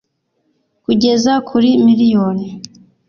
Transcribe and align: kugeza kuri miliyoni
kugeza 0.83 1.33
kuri 1.49 1.69
miliyoni 1.85 2.47